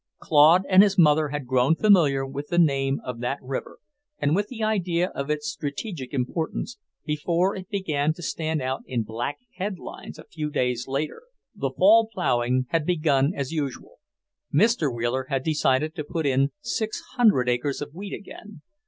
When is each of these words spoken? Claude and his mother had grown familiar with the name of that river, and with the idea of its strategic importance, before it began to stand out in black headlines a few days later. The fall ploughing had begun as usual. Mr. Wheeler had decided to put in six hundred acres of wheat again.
Claude 0.17 0.63
and 0.67 0.81
his 0.81 0.97
mother 0.97 1.27
had 1.27 1.45
grown 1.45 1.75
familiar 1.75 2.25
with 2.25 2.47
the 2.47 2.57
name 2.57 2.99
of 3.05 3.19
that 3.19 3.37
river, 3.39 3.77
and 4.17 4.35
with 4.35 4.47
the 4.47 4.63
idea 4.63 5.09
of 5.09 5.29
its 5.29 5.47
strategic 5.47 6.11
importance, 6.11 6.79
before 7.05 7.55
it 7.55 7.69
began 7.69 8.11
to 8.11 8.23
stand 8.23 8.63
out 8.63 8.81
in 8.87 9.03
black 9.03 9.37
headlines 9.57 10.17
a 10.17 10.23
few 10.25 10.49
days 10.49 10.87
later. 10.87 11.21
The 11.53 11.69
fall 11.69 12.09
ploughing 12.11 12.65
had 12.69 12.83
begun 12.83 13.33
as 13.35 13.51
usual. 13.51 13.99
Mr. 14.51 14.91
Wheeler 14.91 15.27
had 15.29 15.43
decided 15.43 15.93
to 15.93 16.03
put 16.03 16.25
in 16.25 16.49
six 16.61 16.99
hundred 17.15 17.47
acres 17.47 17.79
of 17.79 17.93
wheat 17.93 18.15
again. 18.15 18.61